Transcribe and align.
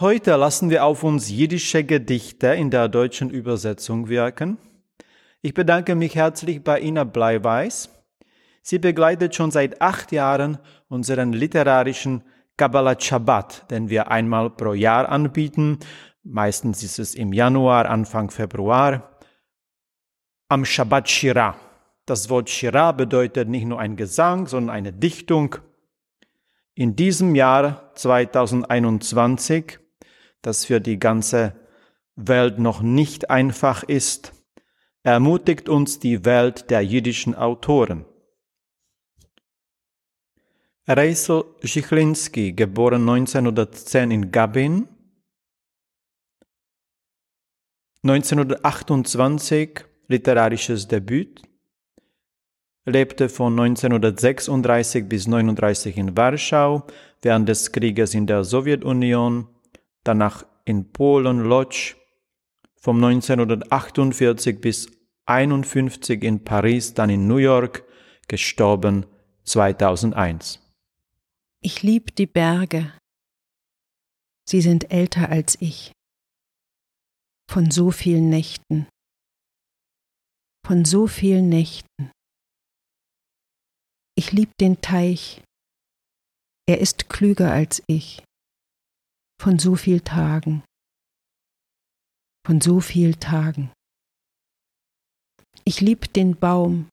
Heute 0.00 0.34
lassen 0.34 0.70
wir 0.70 0.84
auf 0.84 1.04
uns 1.04 1.30
jiddische 1.30 1.84
Gedichte 1.84 2.48
in 2.48 2.68
der 2.68 2.88
deutschen 2.88 3.30
Übersetzung 3.30 4.08
wirken. 4.08 4.58
Ich 5.40 5.54
bedanke 5.54 5.94
mich 5.94 6.16
herzlich 6.16 6.64
bei 6.64 6.80
Ina 6.80 7.04
Bleiweiß. 7.04 7.90
Sie 8.60 8.80
begleitet 8.80 9.36
schon 9.36 9.52
seit 9.52 9.80
acht 9.80 10.10
Jahren 10.10 10.58
unseren 10.88 11.32
literarischen 11.32 12.24
Kabbalah 12.56 12.98
Shabbat, 12.98 13.70
den 13.70 13.88
wir 13.88 14.10
einmal 14.10 14.50
pro 14.50 14.72
Jahr 14.72 15.08
anbieten. 15.08 15.78
Meistens 16.24 16.82
ist 16.82 16.98
es 16.98 17.14
im 17.14 17.32
Januar, 17.32 17.88
Anfang 17.88 18.30
Februar. 18.30 19.16
Am 20.48 20.64
Shabbat 20.64 21.08
Shira. 21.08 21.56
Das 22.04 22.28
Wort 22.28 22.50
Shira 22.50 22.90
bedeutet 22.90 23.48
nicht 23.48 23.64
nur 23.64 23.78
ein 23.78 23.94
Gesang, 23.94 24.48
sondern 24.48 24.74
eine 24.74 24.92
Dichtung. 24.92 25.54
In 26.74 26.96
diesem 26.96 27.36
Jahr 27.36 27.94
2021 27.94 29.83
das 30.46 30.64
für 30.64 30.80
die 30.80 30.98
ganze 30.98 31.54
Welt 32.16 32.58
noch 32.58 32.80
nicht 32.80 33.30
einfach 33.30 33.82
ist, 33.82 34.32
ermutigt 35.02 35.68
uns 35.68 35.98
die 35.98 36.24
Welt 36.24 36.70
der 36.70 36.82
jüdischen 36.82 37.34
Autoren. 37.34 38.04
Reisel 40.86 41.44
Schichlinski, 41.62 42.52
geboren 42.52 43.08
1910 43.08 44.10
in 44.10 44.30
Gabin, 44.30 44.88
1928 48.02 49.80
literarisches 50.08 50.86
Debüt, 50.86 51.40
lebte 52.84 53.30
von 53.30 53.58
1936 53.58 55.08
bis 55.08 55.24
1939 55.24 55.96
in 55.96 56.16
Warschau, 56.16 56.86
während 57.22 57.48
des 57.48 57.72
Krieges 57.72 58.12
in 58.12 58.26
der 58.26 58.44
Sowjetunion 58.44 59.48
danach 60.04 60.46
in 60.64 60.92
Polen 60.92 61.40
Lodz, 61.40 61.96
vom 62.76 63.02
1948 63.02 64.60
bis 64.60 64.86
1951 65.26 66.22
in 66.22 66.44
Paris, 66.44 66.94
dann 66.94 67.10
in 67.10 67.26
New 67.26 67.38
York, 67.38 67.84
gestorben 68.28 69.06
2001. 69.44 70.60
Ich 71.62 71.82
lieb 71.82 72.14
die 72.16 72.26
Berge. 72.26 72.92
Sie 74.46 74.60
sind 74.60 74.90
älter 74.90 75.30
als 75.30 75.56
ich. 75.60 75.92
Von 77.50 77.70
so 77.70 77.90
vielen 77.90 78.28
Nächten. 78.28 78.86
Von 80.66 80.84
so 80.84 81.06
vielen 81.06 81.48
Nächten. 81.48 82.10
Ich 84.14 84.32
lieb 84.32 84.50
den 84.60 84.80
Teich. 84.80 85.42
Er 86.66 86.80
ist 86.80 87.08
klüger 87.08 87.50
als 87.50 87.82
ich 87.86 88.22
von 89.44 89.58
so 89.58 89.76
viel 89.76 90.00
Tagen, 90.00 90.64
von 92.46 92.62
so 92.62 92.80
viel 92.80 93.14
Tagen. 93.14 93.70
Ich 95.66 95.82
lieb 95.82 96.14
den 96.14 96.34
Baum, 96.34 96.88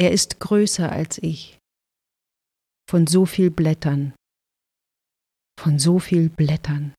er 0.00 0.10
ist 0.10 0.40
größer 0.40 0.90
als 0.90 1.18
ich, 1.18 1.60
von 2.90 3.06
so 3.06 3.26
viel 3.26 3.52
Blättern, 3.52 4.12
von 5.56 5.78
so 5.78 6.00
viel 6.00 6.30
Blättern. 6.30 6.94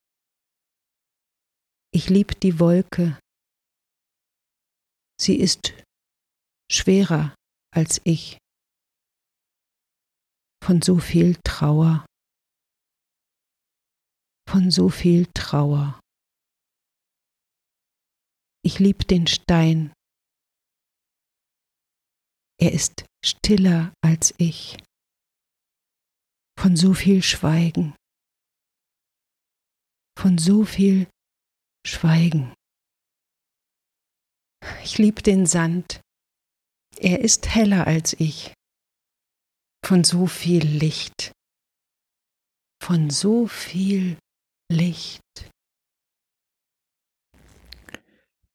Ich 1.94 2.10
lieb 2.10 2.40
die 2.40 2.58
Wolke, 2.62 3.20
sie 5.20 5.36
ist 5.36 5.74
schwerer 6.72 7.36
als 7.76 8.00
ich, 8.06 8.38
von 10.64 10.82
so 10.82 11.00
viel 11.00 11.36
Trauer 11.44 12.06
von 14.56 14.72
so 14.72 14.88
viel 14.88 15.28
Trauer. 15.34 16.00
Ich 18.64 18.80
lieb 18.80 19.06
den 19.06 19.28
Stein. 19.28 19.92
Er 22.58 22.72
ist 22.72 23.04
stiller 23.22 23.92
als 24.00 24.34
ich. 24.38 24.78
Von 26.58 26.78
so 26.78 26.94
viel 26.94 27.22
Schweigen. 27.22 27.98
Von 30.18 30.38
so 30.38 30.64
viel 30.64 31.10
Schweigen. 31.86 32.54
Ich 34.86 34.98
lieb 34.98 35.22
den 35.22 35.46
Sand. 35.46 36.00
Er 36.96 37.20
ist 37.20 37.54
heller 37.54 37.88
als 37.88 38.14
ich. 38.14 38.54
Von 39.86 40.06
so 40.06 40.28
viel 40.28 40.66
Licht. 40.66 41.34
Von 42.82 43.10
so 43.10 43.48
viel 43.48 44.18
Licht. 44.72 45.22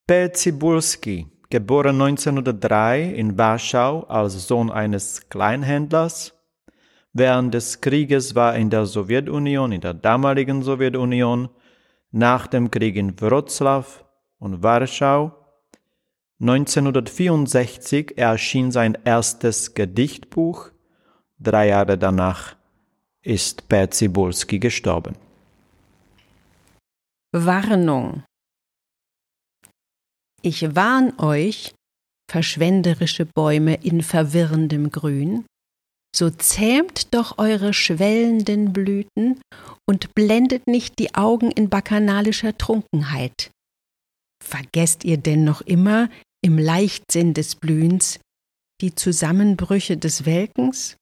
Per 0.08 0.32
Zibulski, 0.32 1.28
geboren 1.50 2.00
1903 2.02 3.14
in 3.14 3.38
Warschau 3.38 4.00
als 4.08 4.48
Sohn 4.48 4.72
eines 4.72 5.28
Kleinhändlers. 5.28 6.34
Während 7.12 7.54
des 7.54 7.80
Krieges 7.80 8.34
war 8.34 8.54
er 8.54 8.58
in 8.58 8.70
der 8.70 8.86
Sowjetunion, 8.86 9.70
in 9.70 9.82
der 9.82 9.94
damaligen 9.94 10.64
Sowjetunion, 10.64 11.48
nach 12.10 12.48
dem 12.48 12.72
Krieg 12.72 12.96
in 12.96 13.20
Wroclaw 13.20 13.86
und 14.40 14.64
Warschau. 14.64 15.32
1964 16.40 18.18
erschien 18.18 18.72
sein 18.72 18.98
erstes 19.04 19.74
Gedichtbuch. 19.74 20.70
Drei 21.38 21.68
Jahre 21.68 21.96
danach 21.96 22.56
ist 23.22 23.68
Per 23.68 23.92
Zibulski 23.92 24.58
gestorben. 24.58 25.29
Warnung. 27.32 28.24
Ich 30.42 30.74
warn 30.74 31.16
euch, 31.20 31.74
verschwenderische 32.28 33.24
Bäume 33.24 33.74
in 33.84 34.02
verwirrendem 34.02 34.90
Grün, 34.90 35.46
so 36.14 36.30
zähmt 36.30 37.14
doch 37.14 37.38
eure 37.38 37.72
schwellenden 37.72 38.72
Blüten 38.72 39.40
und 39.88 40.12
blendet 40.14 40.66
nicht 40.66 40.98
die 40.98 41.14
Augen 41.14 41.52
in 41.52 41.68
bacchanalischer 41.68 42.58
Trunkenheit. 42.58 43.52
Vergesst 44.42 45.04
ihr 45.04 45.18
denn 45.18 45.44
noch 45.44 45.60
immer 45.60 46.10
im 46.44 46.58
Leichtsinn 46.58 47.32
des 47.32 47.54
Blühens 47.54 48.18
die 48.80 48.96
Zusammenbrüche 48.96 49.96
des 49.96 50.24
Welkens? 50.24 50.96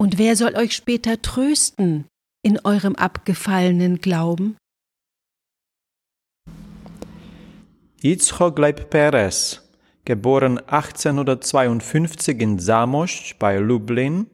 Und 0.00 0.18
wer 0.18 0.34
soll 0.34 0.56
euch 0.56 0.74
später 0.74 1.22
trösten 1.22 2.06
in 2.42 2.58
eurem 2.64 2.96
abgefallenen 2.96 4.00
Glauben? 4.00 4.56
Yitzchok 8.00 8.60
Leib 8.60 8.90
Perez, 8.90 9.60
geboren 10.04 10.60
1852 10.68 12.40
in 12.40 12.60
Zamość 12.60 13.36
bei 13.40 13.58
Lublin, 13.58 14.28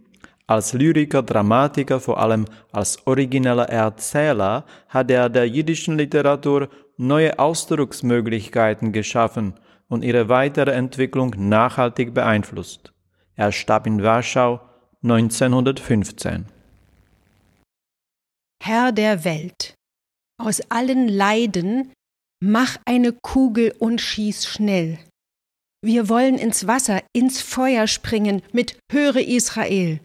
als 0.47 0.75
Lyriker, 0.75 1.23
Dramatiker, 1.23 1.99
vor 1.99 2.19
allem 2.19 2.45
als 2.73 2.99
origineller 3.07 3.71
Erzähler, 3.71 4.67
hat 4.91 5.11
er 5.11 5.31
der 5.31 5.49
jiddischen 5.49 5.97
Literatur 5.97 6.69
neue 6.99 7.39
Ausdrucksmöglichkeiten 7.39 8.93
geschaffen 8.93 9.55
und 9.89 10.05
ihre 10.05 10.29
weitere 10.29 10.73
Entwicklung 10.73 11.35
nachhaltig 11.39 12.13
beeinflusst. 12.13 12.93
Er 13.35 13.51
starb 13.51 13.87
in 13.87 14.03
Warschau 14.03 14.61
1915. 15.03 16.45
Herr 18.63 18.93
der 18.93 19.25
Welt, 19.25 19.75
aus 20.37 20.61
allen 20.69 21.09
Leiden 21.09 21.95
Mach 22.47 22.77
eine 22.85 23.15
Kugel 23.15 23.75
und 23.79 24.03
schieß 24.03 24.45
schnell. 24.45 24.99
Wir 25.83 26.11
wollen 26.11 26.37
ins 26.37 26.67
Wasser, 26.67 27.03
ins 27.15 27.41
Feuer 27.41 27.87
springen 27.87 28.43
mit 28.53 28.79
Höre 28.93 29.27
Israel. 29.27 30.03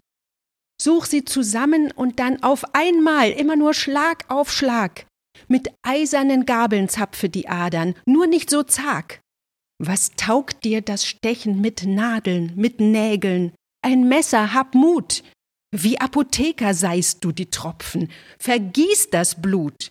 Such 0.80 1.04
sie 1.04 1.26
zusammen 1.26 1.92
und 1.92 2.18
dann 2.18 2.42
auf 2.42 2.74
einmal 2.74 3.30
immer 3.30 3.56
nur 3.56 3.74
Schlag 3.74 4.24
auf 4.28 4.50
Schlag. 4.50 5.04
Mit 5.48 5.70
eisernen 5.82 6.46
Gabeln 6.46 6.88
zapfe 6.88 7.28
die 7.28 7.46
Adern, 7.46 7.94
nur 8.06 8.26
nicht 8.26 8.48
so 8.48 8.62
zag. 8.62 9.20
Was 9.78 10.12
taugt 10.12 10.64
dir 10.64 10.80
das 10.80 11.04
Stechen 11.06 11.60
mit 11.60 11.84
Nadeln, 11.84 12.54
mit 12.56 12.80
Nägeln? 12.80 13.52
Ein 13.82 14.08
Messer, 14.08 14.54
hab 14.54 14.74
Mut. 14.74 15.24
Wie 15.76 16.00
Apotheker 16.00 16.72
seist 16.72 17.22
du 17.22 17.32
die 17.32 17.50
Tropfen, 17.50 18.10
vergieß 18.38 19.10
das 19.10 19.42
Blut 19.42 19.90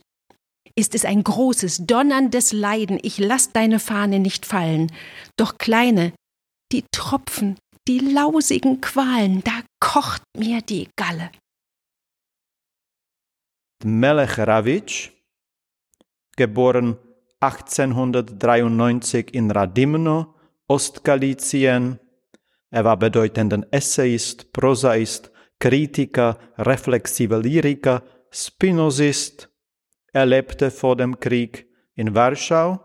ist 0.75 0.95
es 0.95 1.05
ein 1.05 1.23
großes, 1.23 1.85
donnerndes 1.85 2.53
Leiden, 2.53 2.99
ich 3.01 3.17
lass 3.17 3.51
deine 3.51 3.79
Fahne 3.79 4.19
nicht 4.19 4.45
fallen. 4.45 4.91
Doch 5.37 5.57
kleine, 5.57 6.13
die 6.71 6.83
Tropfen, 6.91 7.57
die 7.87 7.99
lausigen 7.99 8.81
Qualen, 8.81 9.43
da 9.43 9.61
kocht 9.79 10.21
mir 10.37 10.61
die 10.61 10.89
Galle. 10.95 11.31
Melech 13.83 14.37
Ravitch, 14.37 15.11
geboren 16.35 16.97
1893 17.39 19.33
in 19.33 19.49
Radimno, 19.51 20.35
Ostgalizien. 20.67 21.99
Er 22.69 22.83
war 22.83 22.97
bedeutender 22.97 23.65
Essayist, 23.71 24.51
Prosaist, 24.51 25.31
Kritiker, 25.59 26.37
reflexiver 26.57 27.39
Lyriker, 27.39 28.03
Spinozist. 28.31 29.48
Er 30.13 30.25
lebte 30.25 30.71
vor 30.71 30.95
dem 30.95 31.19
Krieg 31.19 31.67
in 31.95 32.15
Warschau, 32.15 32.79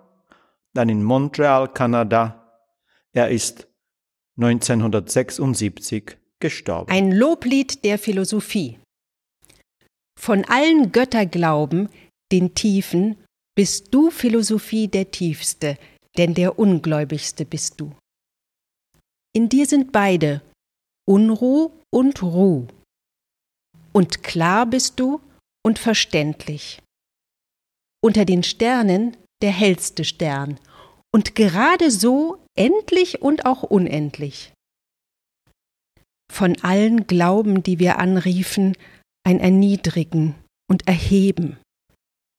dann 0.74 0.88
in 0.88 1.02
Montreal, 1.02 1.72
Kanada. 1.72 2.60
Er 3.12 3.30
ist 3.30 3.68
1976 4.36 6.18
gestorben. 6.40 6.90
Ein 6.90 7.12
Loblied 7.12 7.84
der 7.84 7.98
Philosophie. 7.98 8.78
Von 10.18 10.44
allen 10.44 10.92
Götterglauben, 10.92 11.88
den 12.32 12.54
Tiefen, 12.54 13.16
bist 13.54 13.94
du 13.94 14.10
Philosophie 14.10 14.88
der 14.88 15.10
tiefste, 15.10 15.78
denn 16.16 16.34
der 16.34 16.58
ungläubigste 16.58 17.44
bist 17.44 17.80
du. 17.80 17.94
In 19.32 19.48
dir 19.48 19.66
sind 19.66 19.92
beide, 19.92 20.42
Unruh 21.06 21.70
und 21.90 22.22
Ruh. 22.22 22.66
Und 23.92 24.22
klar 24.22 24.66
bist 24.66 24.98
du 24.98 25.20
und 25.64 25.78
verständlich. 25.78 26.80
Unter 28.04 28.26
den 28.26 28.42
Sternen 28.42 29.16
der 29.40 29.50
hellste 29.50 30.04
Stern 30.04 30.60
und 31.10 31.34
gerade 31.34 31.90
so 31.90 32.36
endlich 32.54 33.22
und 33.22 33.46
auch 33.46 33.62
unendlich. 33.62 34.52
Von 36.30 36.60
allen 36.60 37.06
Glauben, 37.06 37.62
die 37.62 37.78
wir 37.78 37.98
anriefen, 37.98 38.76
ein 39.26 39.40
Erniedrigen 39.40 40.34
und 40.68 40.86
Erheben. 40.86 41.56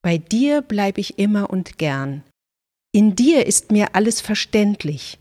Bei 0.03 0.19
dir 0.19 0.62
bleib 0.62 1.00
ich 1.00 1.17
immer 1.17 1.50
und 1.50 1.79
gern. 1.79 2.23
In 2.94 3.15
dir 3.15 3.47
ist 3.47 3.71
mir 3.71 3.95
alles 3.95 4.21
verständlich, 4.21 5.18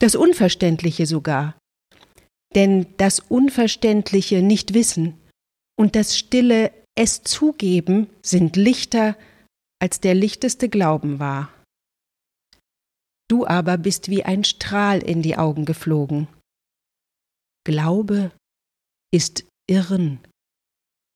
das 0.00 0.16
Unverständliche 0.16 1.06
sogar. 1.06 1.56
Denn 2.56 2.86
das 2.96 3.20
Unverständliche 3.20 4.42
nicht 4.42 4.74
wissen 4.74 5.14
und 5.78 5.94
das 5.94 6.18
stille 6.18 6.72
es 6.96 7.22
zugeben 7.22 8.08
sind 8.22 8.56
lichter, 8.56 9.16
als 9.84 10.00
der 10.00 10.14
lichteste 10.14 10.70
Glauben 10.70 11.18
war. 11.18 11.52
Du 13.28 13.46
aber 13.46 13.76
bist 13.76 14.08
wie 14.08 14.22
ein 14.22 14.42
Strahl 14.42 15.02
in 15.02 15.20
die 15.20 15.36
Augen 15.36 15.66
geflogen. 15.66 16.26
Glaube 17.66 18.32
ist 19.12 19.44
Irren, 19.68 20.26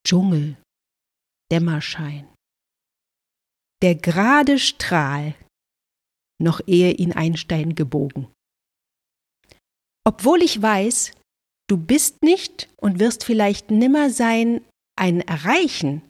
Dschungel, 0.06 0.58
Dämmerschein. 1.50 2.28
Der 3.80 3.94
gerade 3.94 4.58
Strahl, 4.58 5.34
noch 6.38 6.60
ehe 6.66 6.92
ihn 6.92 7.14
Einstein 7.14 7.74
gebogen. 7.74 8.30
Obwohl 10.06 10.42
ich 10.42 10.60
weiß, 10.60 11.12
du 11.70 11.78
bist 11.78 12.22
nicht 12.22 12.68
und 12.76 12.98
wirst 13.00 13.24
vielleicht 13.24 13.70
nimmer 13.70 14.10
sein 14.10 14.60
ein 14.94 15.22
Erreichen, 15.22 16.02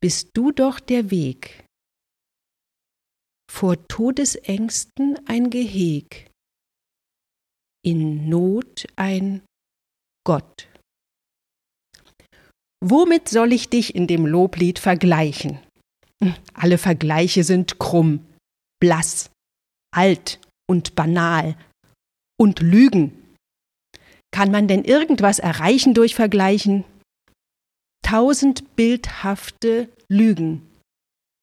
bist 0.00 0.30
du 0.34 0.52
doch 0.52 0.78
der 0.78 1.10
Weg. 1.10 1.63
Vor 3.54 3.86
Todesängsten 3.86 5.16
ein 5.28 5.48
Geheg, 5.48 6.28
in 7.86 8.28
Not 8.28 8.84
ein 8.96 9.42
Gott. 10.26 10.68
Womit 12.84 13.28
soll 13.28 13.52
ich 13.52 13.68
dich 13.68 13.94
in 13.94 14.08
dem 14.08 14.26
Loblied 14.26 14.80
vergleichen? 14.80 15.60
Alle 16.52 16.78
Vergleiche 16.78 17.44
sind 17.44 17.78
krumm, 17.78 18.26
blass, 18.82 19.30
alt 19.94 20.40
und 20.68 20.96
banal 20.96 21.56
und 22.36 22.58
Lügen. 22.58 23.36
Kann 24.32 24.50
man 24.50 24.66
denn 24.66 24.82
irgendwas 24.84 25.38
erreichen 25.38 25.94
durch 25.94 26.16
Vergleichen? 26.16 26.84
Tausend 28.02 28.74
bildhafte 28.74 29.88
Lügen 30.08 30.73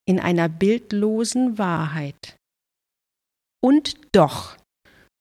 in 0.05 0.19
einer 0.19 0.49
bildlosen 0.49 1.57
Wahrheit. 1.57 2.37
Und 3.63 3.95
doch, 4.15 4.57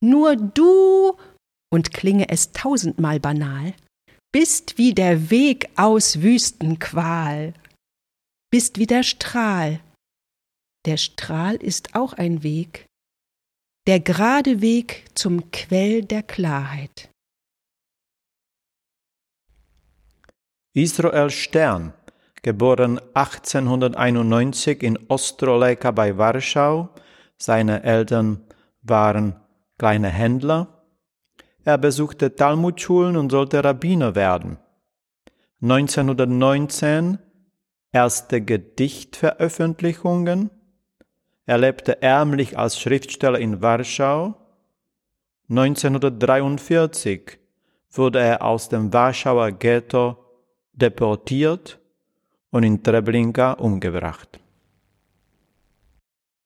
nur 0.03 0.37
du, 0.37 1.17
und 1.73 1.93
klinge 1.93 2.29
es 2.29 2.53
tausendmal 2.53 3.21
banal, 3.21 3.75
bist 4.33 4.79
wie 4.79 4.95
der 4.95 5.31
Weg 5.31 5.69
aus 5.77 6.23
Wüstenqual, 6.23 7.55
bist 8.51 8.79
wie 8.79 8.87
der 8.87 9.03
Strahl. 9.03 9.81
Der 10.87 10.97
Strahl 10.97 11.57
ist 11.57 11.95
auch 11.95 12.15
ein 12.15 12.43
Weg, 12.43 12.87
der 13.87 14.01
gerade 14.01 14.61
Weg 14.61 15.05
zum 15.15 15.51
Quell 15.51 16.03
der 16.03 16.23
Klarheit. 16.23 17.11
Israel 20.73 21.31
Stern 21.31 21.93
geboren 22.43 23.01
1891 23.15 24.83
in 24.83 24.99
Ostroleka 25.09 25.91
bei 25.91 26.17
Warschau. 26.17 26.91
Seine 27.37 27.83
Eltern 27.83 28.43
waren 28.83 29.37
kleine 29.79 30.09
Händler. 30.09 30.85
Er 31.65 31.79
besuchte 31.79 32.35
Talmudschulen 32.35 33.17
und 33.17 33.31
sollte 33.31 33.63
Rabbiner 33.63 34.15
werden. 34.15 34.59
1919 35.63 37.19
erste 37.93 38.41
Gedichtveröffentlichungen. 38.41 40.51
Er 41.45 41.59
lebte 41.59 42.01
ärmlich 42.01 42.57
als 42.57 42.81
Schriftsteller 42.81 43.39
in 43.39 43.61
Warschau. 43.61 44.37
1943 45.51 47.39
wurde 47.91 48.21
er 48.21 48.43
aus 48.43 48.69
dem 48.69 48.93
Warschauer 48.93 49.53
Ghetto 49.53 50.17
deportiert 50.73 51.80
und 52.53 52.63
in 52.63 52.83
Treblinka 52.83 53.53
umgebracht. 53.53 54.41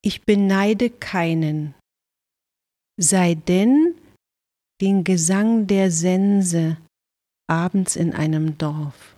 Ich 0.03 0.23
beneide 0.23 0.91
keinen, 0.91 1.75
sei 3.01 3.35
denn 3.35 3.95
den 4.81 5.05
Gesang 5.05 5.67
der 5.67 5.91
Sense 5.91 6.77
abends 7.49 7.97
in 7.97 8.13
einem 8.13 8.59
Dorf. 8.59 9.17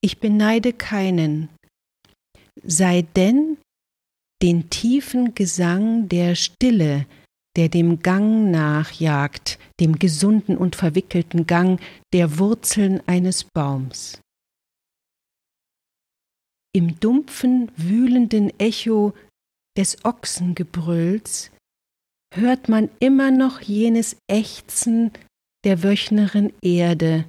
Ich 0.00 0.18
beneide 0.18 0.72
keinen, 0.72 1.48
sei 2.64 3.02
denn 3.02 3.58
den 4.42 4.70
tiefen 4.70 5.34
Gesang 5.34 6.08
der 6.08 6.34
Stille, 6.34 7.06
der 7.56 7.68
dem 7.68 8.00
Gang 8.00 8.50
nachjagt, 8.50 9.58
dem 9.78 9.98
gesunden 9.98 10.56
und 10.56 10.76
verwickelten 10.76 11.46
Gang 11.46 11.80
der 12.12 12.38
Wurzeln 12.38 13.06
eines 13.06 13.44
Baums. 13.44 14.20
Im 16.74 16.98
dumpfen, 16.98 17.70
wühlenden 17.76 18.58
Echo 18.58 19.12
des 19.76 20.04
Ochsengebrülls 20.04 21.50
hört 22.34 22.68
man 22.68 22.88
immer 22.98 23.30
noch 23.30 23.60
jenes 23.60 24.16
Ächzen 24.26 25.12
der 25.64 25.82
Wöchnerin 25.82 26.52
Erde, 26.62 27.26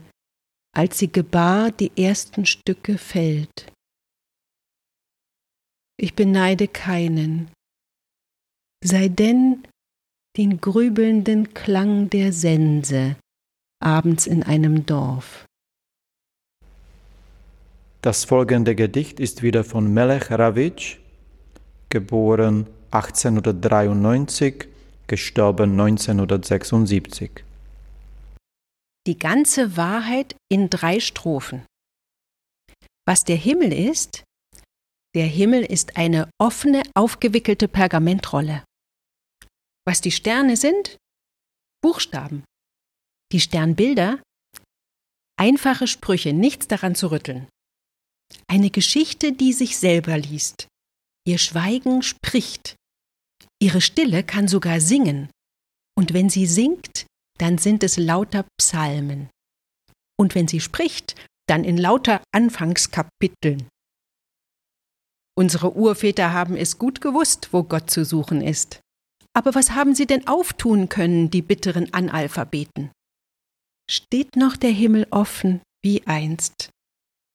als 0.73 0.97
sie 0.97 1.11
gebar 1.11 1.71
die 1.71 1.91
ersten 2.01 2.45
Stücke 2.45 2.97
fällt. 2.97 3.71
Ich 5.97 6.15
beneide 6.15 6.67
keinen, 6.67 7.51
sei 8.83 9.09
denn 9.09 9.67
den 10.37 10.59
grübelnden 10.59 11.53
Klang 11.53 12.09
der 12.09 12.33
Sense 12.33 13.15
abends 13.79 14.25
in 14.25 14.43
einem 14.43 14.85
Dorf. 14.85 15.45
Das 18.01 18.25
folgende 18.25 18.75
Gedicht 18.75 19.19
ist 19.19 19.43
wieder 19.43 19.63
von 19.63 19.93
Melech 19.93 20.31
Ravitch, 20.31 20.99
geboren 21.89 22.67
1893, 22.91 24.67
gestorben 25.07 25.71
1976. 25.71 27.43
Die 29.05 29.17
ganze 29.17 29.77
Wahrheit 29.77 30.35
in 30.49 30.69
drei 30.69 30.99
Strophen. 30.99 31.65
Was 33.05 33.23
der 33.23 33.35
Himmel 33.35 33.71
ist? 33.71 34.23
Der 35.13 35.25
Himmel 35.25 35.63
ist 35.63 35.97
eine 35.97 36.29
offene, 36.39 36.83
aufgewickelte 36.95 37.67
Pergamentrolle. 37.67 38.63
Was 39.85 39.99
die 39.99 40.11
Sterne 40.11 40.55
sind? 40.55 40.97
Buchstaben. 41.81 42.45
Die 43.31 43.41
Sternbilder? 43.41 44.21
Einfache 45.37 45.87
Sprüche, 45.87 46.31
nichts 46.33 46.67
daran 46.67 46.95
zu 46.95 47.11
rütteln. 47.11 47.47
Eine 48.47 48.69
Geschichte, 48.69 49.33
die 49.33 49.51
sich 49.51 49.77
selber 49.77 50.17
liest. 50.17 50.67
Ihr 51.27 51.37
Schweigen 51.37 52.01
spricht. 52.01 52.75
Ihre 53.61 53.81
Stille 53.81 54.23
kann 54.23 54.47
sogar 54.47 54.79
singen. 54.79 55.29
Und 55.97 56.13
wenn 56.13 56.29
sie 56.29 56.47
singt, 56.47 57.05
dann 57.39 57.57
sind 57.57 57.83
es 57.83 57.97
lauter 57.97 58.45
Psalmen. 58.57 59.29
Und 60.17 60.35
wenn 60.35 60.47
sie 60.47 60.61
spricht, 60.61 61.15
dann 61.47 61.63
in 61.63 61.77
lauter 61.77 62.23
Anfangskapiteln. 62.33 63.67
Unsere 65.35 65.75
Urväter 65.75 66.31
haben 66.31 66.55
es 66.55 66.77
gut 66.77 67.01
gewusst, 67.01 67.49
wo 67.51 67.63
Gott 67.63 67.89
zu 67.89 68.05
suchen 68.05 68.41
ist. 68.41 68.82
Aber 69.35 69.55
was 69.55 69.71
haben 69.71 69.95
sie 69.95 70.05
denn 70.05 70.27
auftun 70.27 70.89
können, 70.89 71.29
die 71.29 71.41
bitteren 71.41 71.93
Analphabeten? 71.93 72.91
Steht 73.89 74.35
noch 74.35 74.55
der 74.55 74.71
Himmel 74.71 75.07
offen 75.09 75.61
wie 75.83 76.05
einst. 76.05 76.69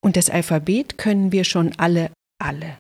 Und 0.03 0.17
das 0.17 0.31
Alphabet 0.31 0.97
können 0.97 1.33
wir 1.33 1.45
schon 1.45 1.77
alle, 1.79 2.13
alle. 2.41 2.79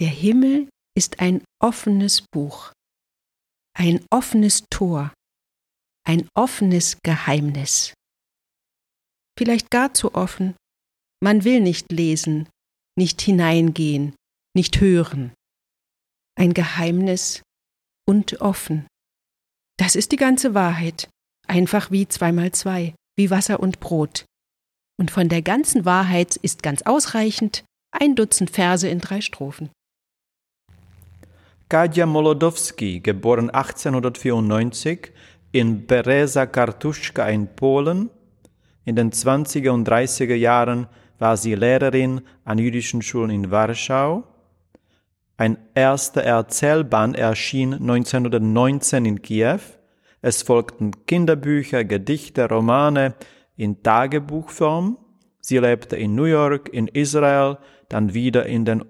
Der 0.00 0.08
Himmel 0.08 0.68
ist 0.96 1.20
ein 1.20 1.44
offenes 1.62 2.22
Buch, 2.32 2.72
ein 3.76 4.04
offenes 4.10 4.64
Tor, 4.70 5.12
ein 6.04 6.28
offenes 6.34 6.98
Geheimnis. 7.04 7.94
Vielleicht 9.38 9.70
gar 9.70 9.94
zu 9.94 10.14
offen. 10.14 10.56
Man 11.22 11.44
will 11.44 11.60
nicht 11.60 11.92
lesen, 11.92 12.48
nicht 12.98 13.20
hineingehen, 13.20 14.14
nicht 14.54 14.80
hören. 14.80 15.32
Ein 16.36 16.54
Geheimnis 16.54 17.42
und 18.06 18.40
offen. 18.40 18.86
Das 19.78 19.96
ist 19.96 20.12
die 20.12 20.16
ganze 20.16 20.54
Wahrheit, 20.54 21.08
einfach 21.46 21.90
wie 21.90 22.06
zweimal 22.06 22.52
zwei, 22.52 22.94
wie 23.16 23.30
Wasser 23.30 23.60
und 23.60 23.80
Brot. 23.80 24.24
Und 24.98 25.10
von 25.10 25.28
der 25.28 25.42
ganzen 25.42 25.84
Wahrheit 25.84 26.36
ist 26.36 26.62
ganz 26.62 26.82
ausreichend 26.82 27.64
ein 27.90 28.14
Dutzend 28.14 28.50
Verse 28.50 28.86
in 28.88 29.00
drei 29.00 29.20
Strophen. 29.20 29.70
Kadja 31.68 32.04
Molodowski, 32.04 33.00
geboren 33.00 33.48
1894 33.48 35.12
in 35.52 35.86
Bereza 35.86 36.46
Kartuschka 36.46 37.28
in 37.28 37.46
Polen. 37.54 38.10
In 38.84 38.96
den 38.96 39.12
20er 39.12 39.70
und 39.70 39.88
30er 39.88 40.34
Jahren 40.34 40.88
war 41.18 41.36
sie 41.36 41.54
Lehrerin 41.54 42.22
an 42.44 42.58
jüdischen 42.58 43.02
Schulen 43.02 43.30
in 43.30 43.50
Warschau. 43.50 44.24
Ein 45.40 45.56
erster 45.74 46.22
Erzählband 46.22 47.16
erschien 47.16 47.72
1919 47.72 49.06
in 49.06 49.22
Kiew. 49.22 49.60
Es 50.20 50.42
folgten 50.42 51.06
Kinderbücher, 51.06 51.82
Gedichte, 51.82 52.46
Romane 52.46 53.14
in 53.56 53.82
Tagebuchform. 53.82 54.98
Sie 55.40 55.56
lebte 55.56 55.96
in 55.96 56.14
New 56.14 56.26
York, 56.26 56.68
in 56.68 56.88
Israel, 56.88 57.56
dann 57.88 58.12
wieder 58.12 58.44
in 58.44 58.66
den 58.66 58.84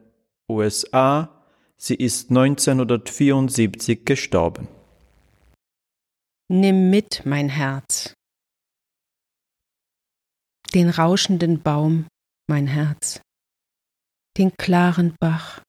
USA. 0.48 1.40
Sie 1.76 1.94
ist 1.94 2.30
1974 2.30 4.04
gestorben. 4.04 4.66
Nimm 6.48 6.90
mit, 6.90 7.22
mein 7.24 7.48
Herz. 7.48 8.12
Den 10.74 10.90
rauschenden 10.90 11.62
Baum, 11.62 12.08
mein 12.48 12.66
Herz. 12.66 13.20
Den 14.36 14.50
klaren 14.56 15.14
Bach. 15.20 15.62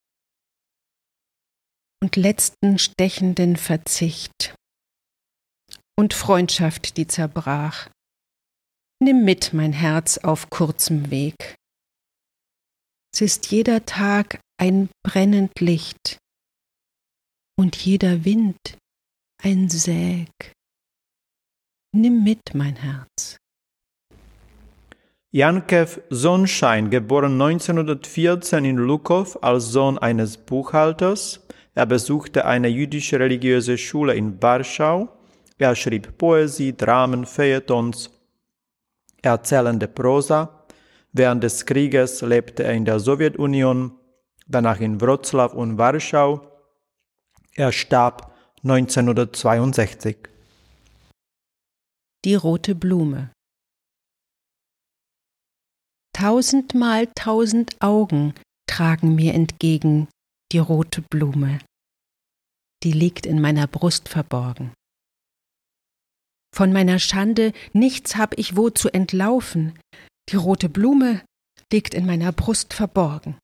Und 2.02 2.16
letzten 2.16 2.80
stechenden 2.80 3.54
Verzicht. 3.54 4.56
Und 5.96 6.14
Freundschaft, 6.14 6.96
die 6.96 7.06
zerbrach. 7.06 7.88
Nimm 9.00 9.24
mit, 9.24 9.52
mein 9.52 9.72
Herz, 9.72 10.18
auf 10.18 10.50
kurzem 10.50 11.12
Weg. 11.12 11.54
Es 13.14 13.20
ist 13.20 13.52
jeder 13.52 13.86
Tag 13.86 14.40
ein 14.60 14.88
brennend 15.04 15.60
Licht 15.60 16.18
und 17.56 17.76
jeder 17.76 18.24
Wind 18.24 18.58
ein 19.40 19.70
Säg. 19.70 20.52
Nimm 21.94 22.24
mit, 22.24 22.52
mein 22.54 22.74
Herz. 22.74 23.36
Jankew 25.34 25.86
Sonnschein, 26.10 26.90
geboren 26.90 27.40
1914 27.40 28.66
in 28.66 28.76
Lukow 28.76 29.38
als 29.40 29.68
Sohn 29.68 29.96
eines 29.96 30.36
Buchhalters. 30.36 31.41
Er 31.74 31.86
besuchte 31.86 32.44
eine 32.44 32.68
jüdische 32.68 33.18
religiöse 33.18 33.78
Schule 33.78 34.14
in 34.14 34.42
Warschau. 34.42 35.08
Er 35.58 35.74
schrieb 35.74 36.18
Poesie, 36.18 36.76
Dramen, 36.76 37.24
Feuilletons, 37.24 38.10
erzählende 39.22 39.88
Prosa. 39.88 40.66
Während 41.12 41.42
des 41.42 41.64
Krieges 41.64 42.20
lebte 42.20 42.64
er 42.64 42.72
in 42.74 42.84
der 42.84 43.00
Sowjetunion, 43.00 43.92
danach 44.48 44.80
in 44.80 45.00
Wroclaw 45.00 45.54
und 45.54 45.78
Warschau. 45.78 46.46
Er 47.54 47.72
starb 47.72 48.34
1962. 48.64 50.28
Die 52.24 52.34
rote 52.34 52.74
Blume. 52.74 53.30
Tausendmal 56.14 57.08
tausend 57.14 57.76
Augen 57.80 58.34
tragen 58.66 59.14
mir 59.14 59.34
entgegen 59.34 60.08
die 60.52 60.58
rote 60.58 61.02
Blume. 61.02 61.58
Die 62.82 62.92
liegt 62.92 63.26
in 63.26 63.40
meiner 63.40 63.66
Brust 63.66 64.08
verborgen. 64.08 64.72
Von 66.54 66.72
meiner 66.72 66.98
Schande 66.98 67.52
nichts 67.72 68.16
hab 68.16 68.38
ich 68.38 68.56
wo 68.56 68.68
zu 68.68 68.90
entlaufen. 68.90 69.78
Die 70.28 70.36
rote 70.36 70.68
Blume 70.68 71.24
liegt 71.72 71.94
in 71.94 72.04
meiner 72.04 72.32
Brust 72.32 72.74
verborgen. 72.74 73.38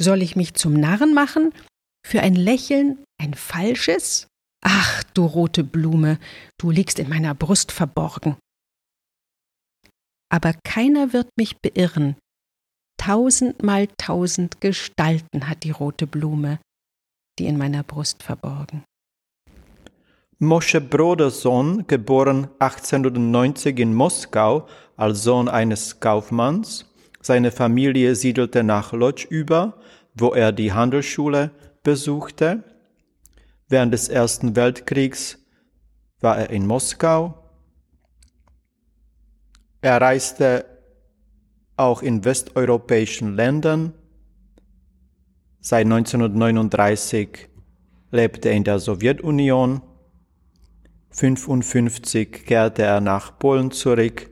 Soll 0.00 0.22
ich 0.22 0.34
mich 0.34 0.54
zum 0.54 0.74
Narren 0.74 1.14
machen? 1.14 1.52
Für 2.04 2.20
ein 2.20 2.34
Lächeln, 2.34 3.04
ein 3.20 3.34
falsches? 3.34 4.26
Ach, 4.64 5.04
du 5.14 5.24
rote 5.24 5.62
Blume, 5.62 6.18
du 6.58 6.70
liegst 6.70 6.98
in 6.98 7.08
meiner 7.08 7.34
Brust 7.34 7.70
verborgen. 7.70 8.36
Aber 10.30 10.52
keiner 10.64 11.12
wird 11.12 11.28
mich 11.36 11.58
beirren. 11.58 12.16
Tausendmal 12.98 13.88
tausend 13.96 14.60
Gestalten 14.60 15.48
hat 15.48 15.64
die 15.64 15.70
rote 15.70 16.06
Blume, 16.06 16.58
die 17.38 17.46
in 17.46 17.56
meiner 17.56 17.82
Brust 17.82 18.22
verborgen. 18.22 18.84
Mosche 20.40 20.80
Brodersohn, 20.80 21.86
geboren 21.86 22.48
1890 22.60 23.78
in 23.80 23.94
Moskau 23.94 24.68
als 24.96 25.22
Sohn 25.22 25.48
eines 25.48 25.98
Kaufmanns. 25.98 26.86
Seine 27.20 27.50
Familie 27.50 28.14
siedelte 28.14 28.62
nach 28.62 28.92
Lodz 28.92 29.24
über, 29.24 29.80
wo 30.14 30.32
er 30.32 30.52
die 30.52 30.72
Handelsschule 30.72 31.50
besuchte. 31.82 32.62
Während 33.68 33.92
des 33.92 34.08
Ersten 34.08 34.54
Weltkriegs 34.54 35.38
war 36.20 36.38
er 36.38 36.50
in 36.50 36.66
Moskau. 36.66 37.34
Er 39.80 40.00
reiste 40.00 40.77
auch 41.78 42.02
in 42.02 42.24
westeuropäischen 42.24 43.34
Ländern. 43.34 43.94
Seit 45.60 45.84
1939 45.86 47.48
lebte 48.10 48.48
er 48.48 48.54
in 48.54 48.64
der 48.64 48.78
Sowjetunion 48.78 49.82
1955 51.10 52.44
kehrte 52.44 52.82
er 52.82 53.00
nach 53.00 53.38
Polen 53.38 53.70
zurück. 53.72 54.30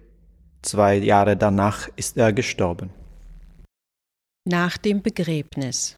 Zwei 0.62 0.96
Jahre 0.96 1.36
danach 1.36 1.88
ist 1.96 2.16
er 2.16 2.32
gestorben. 2.32 2.90
Nach 4.44 4.76
dem 4.78 5.02
Begräbnis. 5.02 5.96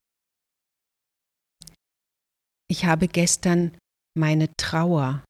Ich 2.71 2.85
habe 2.85 3.09
gestern 3.09 3.77
meine 4.15 4.49
Trauer 4.57 5.25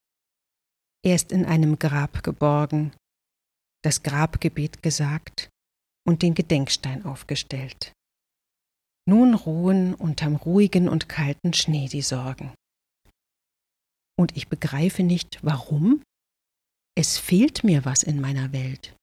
erst 1.04 1.32
in 1.32 1.44
einem 1.44 1.78
Grab 1.78 2.22
geborgen, 2.22 2.92
das 3.82 4.02
Grabgebet 4.02 4.82
gesagt 4.82 5.48
und 6.09 6.23
den 6.23 6.35
Gedenkstein 6.35 7.05
aufgestellt. 7.05 7.93
Nun 9.07 9.35
ruhen 9.35 9.95
unterm 9.95 10.37
ruhigen 10.37 10.88
und 10.88 11.09
kalten 11.09 11.53
Schnee 11.53 11.88
die 11.88 12.03
Sorgen 12.03 12.53
und 14.19 14.37
ich 14.37 14.49
begreife 14.49 15.03
nicht, 15.03 15.38
warum. 15.43 16.03
Es 16.97 17.19
fehlt 17.19 17.62
mir 17.62 17.85
was 17.85 18.03
in 18.03 18.21
meiner 18.21 18.53
Welt. 18.53 18.97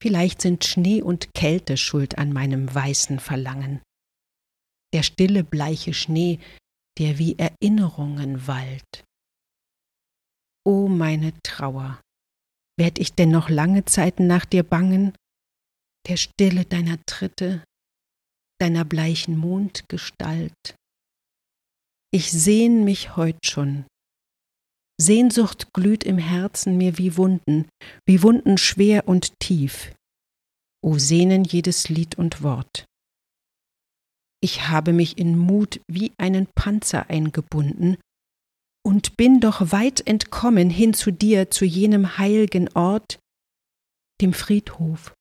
Vielleicht 0.00 0.42
sind 0.42 0.64
Schnee 0.64 1.02
und 1.02 1.32
Kälte 1.34 1.76
schuld 1.76 2.18
an 2.18 2.32
meinem 2.32 2.72
weißen 2.72 3.18
Verlangen. 3.18 3.80
Der 4.92 5.02
stille, 5.02 5.42
bleiche 5.42 5.94
Schnee, 5.94 6.38
der 6.98 7.18
wie 7.18 7.38
Erinnerungen 7.38 8.46
wallt. 8.46 9.04
O 10.64 10.88
meine 10.88 11.32
Trauer, 11.42 12.00
werd 12.78 12.98
ich 12.98 13.14
denn 13.14 13.30
noch 13.30 13.48
lange 13.48 13.86
Zeit 13.86 14.20
nach 14.20 14.44
dir 14.44 14.62
bangen? 14.62 15.14
Der 16.08 16.16
Stille 16.16 16.64
deiner 16.64 16.98
Tritte, 17.04 17.62
deiner 18.58 18.86
bleichen 18.86 19.36
Mondgestalt, 19.36 20.74
ich 22.10 22.32
sehn 22.32 22.84
mich 22.84 23.16
heut 23.16 23.44
schon. 23.44 23.84
Sehnsucht 24.98 25.74
glüht 25.74 26.04
im 26.04 26.16
Herzen 26.16 26.78
mir 26.78 26.96
wie 26.96 27.18
Wunden, 27.18 27.68
wie 28.06 28.22
Wunden 28.22 28.56
schwer 28.56 29.06
und 29.06 29.38
tief. 29.38 29.94
O 30.82 30.96
sehnen 30.96 31.44
jedes 31.44 31.90
Lied 31.90 32.16
und 32.16 32.42
Wort. 32.42 32.86
Ich 34.40 34.68
habe 34.68 34.94
mich 34.94 35.18
in 35.18 35.36
Mut 35.36 35.80
wie 35.88 36.12
einen 36.16 36.46
Panzer 36.54 37.10
eingebunden 37.10 37.98
und 38.82 39.18
bin 39.18 39.40
doch 39.40 39.72
weit 39.72 40.06
entkommen 40.06 40.70
hin 40.70 40.94
zu 40.94 41.10
dir, 41.10 41.50
zu 41.50 41.66
jenem 41.66 42.16
heilgen 42.16 42.70
Ort, 42.74 43.18
dem 44.22 44.32
Friedhof, 44.32 45.12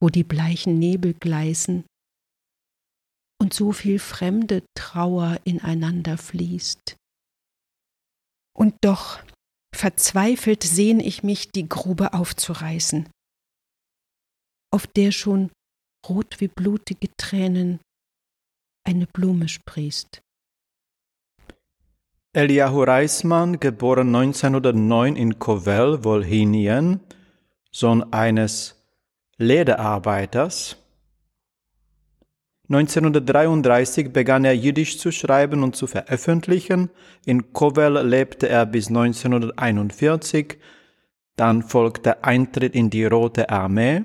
wo 0.00 0.08
die 0.08 0.24
bleichen 0.24 0.78
Nebel 0.78 1.14
gleißen 1.14 1.84
und 3.40 3.54
so 3.54 3.72
viel 3.72 3.98
fremde 3.98 4.62
Trauer 4.74 5.38
ineinander 5.44 6.18
fließt. 6.18 6.96
Und 8.56 8.74
doch 8.82 9.20
verzweifelt 9.74 10.62
sehn 10.62 11.00
ich 11.00 11.22
mich, 11.22 11.50
die 11.50 11.68
Grube 11.68 12.12
aufzureißen, 12.12 13.08
auf 14.72 14.86
der 14.86 15.12
schon 15.12 15.50
rot 16.08 16.40
wie 16.40 16.48
blutige 16.48 17.08
Tränen 17.16 17.80
eine 18.84 19.06
Blume 19.06 19.48
sprießt. 19.48 20.20
Eliahu 22.32 22.84
Reismann, 22.84 23.58
geboren 23.58 24.14
1909 24.14 25.16
in 25.16 25.38
Covell, 25.38 26.04
Wolhinien, 26.04 27.00
Sohn 27.72 28.12
eines 28.12 28.79
Lederarbeiters. 29.40 30.76
1933 32.68 34.12
begann 34.12 34.44
er 34.44 34.54
Jiddisch 34.54 34.98
zu 34.98 35.10
schreiben 35.10 35.62
und 35.62 35.74
zu 35.74 35.86
veröffentlichen. 35.86 36.90
In 37.24 37.54
Covell 37.54 38.06
lebte 38.06 38.50
er 38.50 38.66
bis 38.66 38.88
1941. 38.88 40.58
Dann 41.36 41.62
folgte 41.62 42.22
Eintritt 42.22 42.74
in 42.74 42.90
die 42.90 43.06
Rote 43.06 43.48
Armee. 43.48 44.04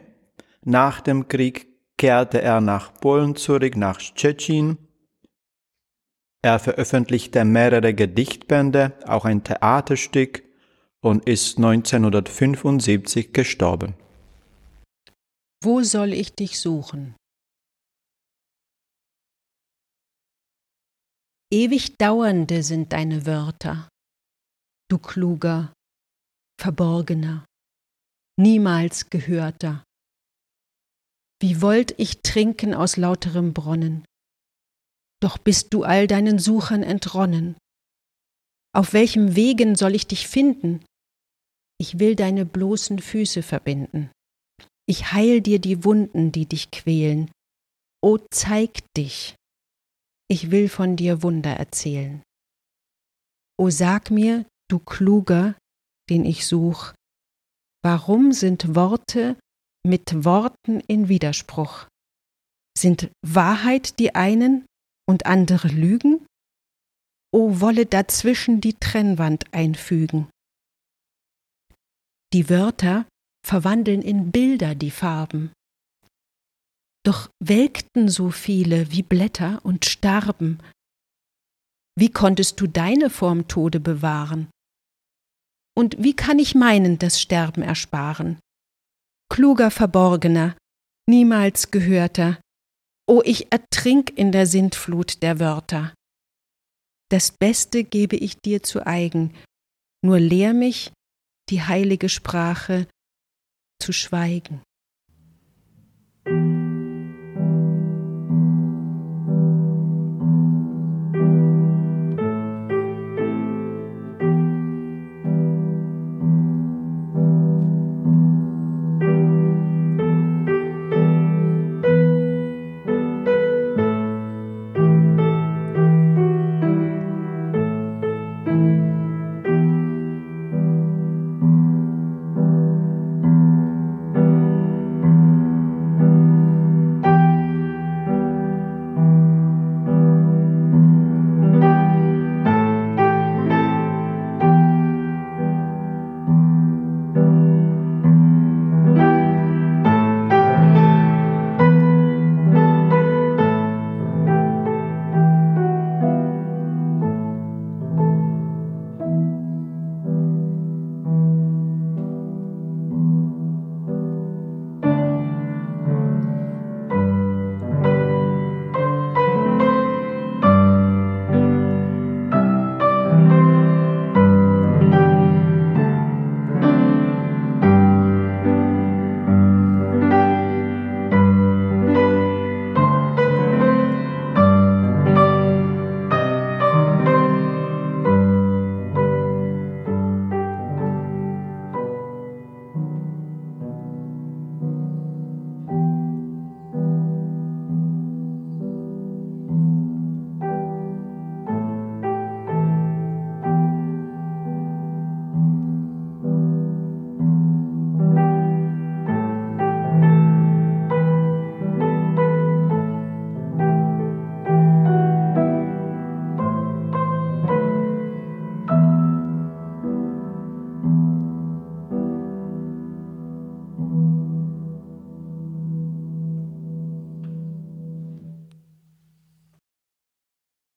Nach 0.64 1.02
dem 1.02 1.28
Krieg 1.28 1.68
kehrte 1.98 2.42
er 2.42 2.62
nach 2.62 2.94
Polen 2.94 3.36
zurück, 3.36 3.76
nach 3.76 4.00
Tschetschen. 4.00 4.78
Er 6.42 6.60
veröffentlichte 6.60 7.44
mehrere 7.44 7.94
Gedichtbände, 7.94 8.94
auch 9.06 9.26
ein 9.26 9.44
Theaterstück 9.44 10.44
und 11.02 11.28
ist 11.28 11.58
1975 11.58 13.34
gestorben. 13.34 13.96
Wo 15.64 15.82
soll 15.84 16.14
ich 16.14 16.34
dich 16.34 16.60
suchen? 16.60 17.16
Ewig 21.52 21.98
dauernde 21.98 22.64
sind 22.64 22.92
deine 22.92 23.26
Wörter, 23.26 23.88
du 24.90 24.98
kluger, 24.98 25.74
verborgener, 26.60 27.46
niemals 28.40 29.10
gehörter. 29.10 29.84
Wie 31.42 31.62
wollt 31.62 31.98
ich 32.00 32.22
trinken 32.22 32.74
aus 32.74 32.98
lauterem 32.98 33.54
Bronnen, 33.54 34.06
doch 35.22 35.38
bist 35.38 35.74
du 35.74 35.84
all 35.84 36.08
deinen 36.08 36.40
Suchern 36.40 36.84
entronnen. 36.84 37.56
Auf 38.76 38.94
welchem 38.94 39.36
Wegen 39.36 39.76
soll 39.76 39.96
ich 39.96 40.08
dich 40.08 40.28
finden? 40.28 40.86
Ich 41.80 42.00
will 42.00 42.16
deine 42.16 42.46
bloßen 42.46 43.00
Füße 43.00 43.42
verbinden. 43.42 44.12
Ich 44.88 45.12
heil 45.14 45.42
dir 45.42 45.60
die 45.60 45.84
Wunden, 45.84 46.32
die 46.32 46.46
dich 46.46 46.72
quälen. 46.72 47.32
O 48.04 48.18
zeig 48.30 48.84
dich. 48.96 49.36
Ich 50.28 50.52
will 50.52 50.70
von 50.70 50.96
dir 50.96 51.24
Wunder 51.24 51.52
erzählen. 51.52 52.22
O 53.58 53.70
sag 53.70 54.12
mir, 54.12 54.46
du 54.70 54.80
Kluger, 54.80 55.56
den 56.10 56.26
ich 56.26 56.46
such, 56.46 56.94
warum 57.84 58.32
sind 58.32 58.76
Worte 58.76 59.40
mit 59.86 60.26
Worten 60.26 60.82
in 60.82 61.10
Widerspruch? 61.10 61.88
Sind 62.78 63.10
Wahrheit 63.26 63.98
die 64.00 64.14
einen 64.14 64.66
und 65.08 65.26
andere 65.26 65.70
Lügen? 65.70 66.26
O 67.32 67.60
wolle 67.60 67.86
dazwischen 67.86 68.62
die 68.62 68.74
Trennwand 68.74 69.54
einfügen. 69.54 70.30
Die 72.34 72.50
Wörter 72.50 73.08
verwandeln 73.46 74.02
in 74.02 74.32
Bilder 74.32 74.76
die 74.76 74.92
Farben. 74.92 75.54
Doch 77.06 77.30
welkten 77.40 78.10
so 78.10 78.32
viele 78.32 78.92
wie 78.92 79.04
Blätter 79.04 79.64
und 79.64 79.86
starben. 79.86 80.60
Wie 81.98 82.12
konntest 82.12 82.60
du 82.60 82.68
deine 82.68 83.10
vorm 83.10 83.48
Tode 83.48 83.80
bewahren? 83.80 84.50
Und 85.78 85.96
wie 86.00 86.16
kann 86.16 86.40
ich 86.40 86.56
meinen 86.56 86.98
das 86.98 87.22
Sterben 87.22 87.62
ersparen? 87.62 88.40
Kluger 89.30 89.70
Verborgener, 89.70 90.58
niemals 91.08 91.70
Gehörter, 91.70 92.40
o 93.08 93.22
ich 93.24 93.52
ertrink 93.52 94.18
in 94.18 94.32
der 94.32 94.48
Sintflut 94.48 95.22
der 95.22 95.40
Wörter. 95.40 95.94
Das 97.12 97.32
Beste 97.32 97.84
gebe 97.84 98.16
ich 98.16 98.38
dir 98.38 98.64
zu 98.64 98.86
eigen, 98.86 99.36
nur 100.04 100.20
lehr 100.20 100.54
mich, 100.54 100.92
die 101.50 101.62
heilige 101.62 102.10
Sprache 102.10 102.88
zu 103.80 103.94
schweigen. 103.94 104.62